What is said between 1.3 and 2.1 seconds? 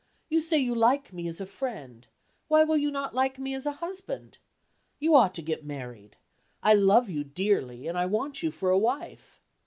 a friend,